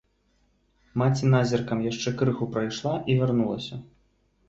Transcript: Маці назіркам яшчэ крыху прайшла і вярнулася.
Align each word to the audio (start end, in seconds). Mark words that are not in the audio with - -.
Маці 1.01 1.29
назіркам 1.35 1.85
яшчэ 1.91 2.17
крыху 2.25 2.51
прайшла 2.59 2.99
і 3.09 3.21
вярнулася. 3.25 3.75